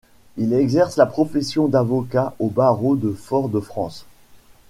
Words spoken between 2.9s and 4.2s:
de Fort-de-France.